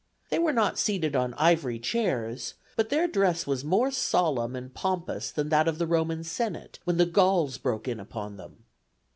[0.31, 5.29] They were not seated on ivory chairs, but their dress was more solemn and pompous
[5.29, 8.63] than that of the Roman Senate, when the Gauls broke in upon them.